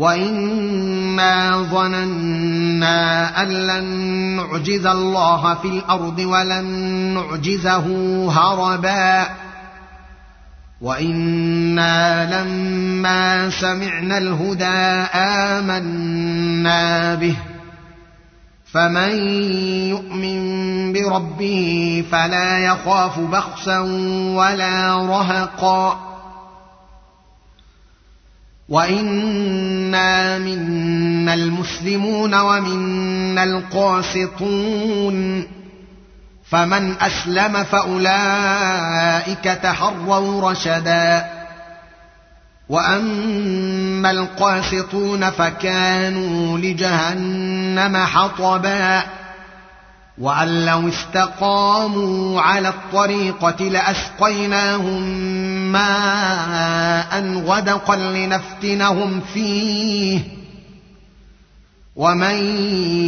وانا 0.00 1.62
ظننا 1.62 3.42
ان 3.42 3.48
لن 3.48 3.84
نعجز 4.36 4.86
الله 4.86 5.54
في 5.54 5.68
الأرض 5.68 6.18
ولن 6.18 6.64
نعجزه 7.14 7.86
هربا 8.32 9.26
وأنا 10.80 12.24
لما 12.32 13.50
سمعنا 13.50 14.18
الهدى 14.18 14.64
امنا 15.14 17.14
به 17.14 17.36
فمن 18.72 19.10
يؤمن 19.88 20.92
بربه 20.92 22.04
فلا 22.12 22.58
يخاف 22.58 23.20
بخسا 23.20 23.78
ولا 24.34 24.96
رهقا 24.96 26.09
وانا 28.70 30.38
منا 30.38 31.34
المسلمون 31.34 32.34
ومنا 32.34 33.44
القاسطون 33.44 35.46
فمن 36.50 36.94
اسلم 37.00 37.64
فاولئك 37.64 39.44
تحروا 39.44 40.50
رشدا 40.50 41.26
واما 42.68 44.10
القاسطون 44.10 45.30
فكانوا 45.30 46.58
لجهنم 46.58 47.96
حطبا 47.96 49.02
وأن 50.20 50.66
لو 50.66 50.88
استقاموا 50.88 52.40
على 52.40 52.68
الطريقة 52.68 53.64
لأسقيناهم 53.64 55.02
ماء 55.72 57.42
غدقا 57.46 57.96
لنفتنهم 57.96 59.20
فيه. 59.34 60.20
ومن 61.96 62.36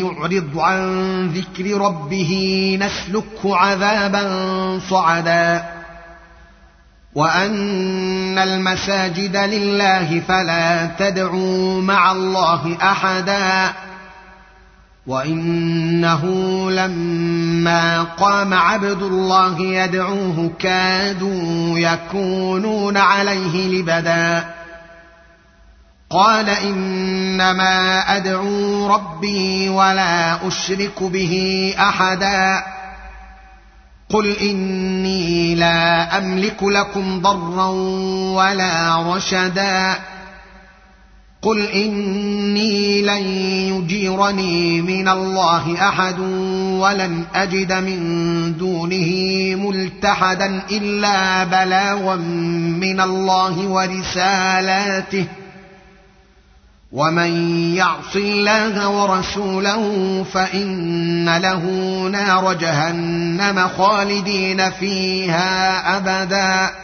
يعرض 0.00 0.58
عن 0.58 1.26
ذكر 1.28 1.80
ربه 1.80 2.32
نسلكه 2.80 3.56
عذابا 3.56 4.80
صعدا. 4.90 5.64
وأن 7.14 8.38
المساجد 8.38 9.36
لله 9.36 10.22
فلا 10.28 10.86
تدعوا 10.86 11.82
مع 11.82 12.12
الله 12.12 12.76
احدا. 12.82 13.72
وانه 15.06 16.24
لما 16.70 18.02
قام 18.02 18.54
عبد 18.54 19.02
الله 19.02 19.60
يدعوه 19.60 20.50
كادوا 20.58 21.78
يكونون 21.78 22.96
عليه 22.96 23.68
لبدا 23.68 24.54
قال 26.10 26.48
انما 26.50 27.98
ادعو 28.16 28.86
ربي 28.86 29.68
ولا 29.68 30.48
اشرك 30.48 31.02
به 31.02 31.74
احدا 31.78 32.64
قل 34.10 34.36
اني 34.36 35.54
لا 35.54 36.18
املك 36.18 36.62
لكم 36.62 37.20
ضرا 37.22 37.68
ولا 38.34 38.96
رشدا 39.14 39.94
قل 41.44 41.66
إني 41.66 43.02
لن 43.02 43.26
يجيرني 43.72 44.82
من 44.82 45.08
الله 45.08 45.88
أحد 45.88 46.18
ولن 46.80 47.24
أجد 47.34 47.72
من 47.72 47.98
دونه 48.58 49.10
ملتحدا 49.68 50.62
إلا 50.70 51.44
بلاغا 51.44 52.16
من 52.80 53.00
الله 53.00 53.68
ورسالاته 53.68 55.24
ومن 56.92 57.32
يعص 57.76 58.16
الله 58.16 58.88
ورسوله 58.88 60.24
فإن 60.32 61.36
له 61.36 61.62
نار 62.12 62.52
جهنم 62.52 63.68
خالدين 63.68 64.70
فيها 64.70 65.80
أبدا 65.96 66.83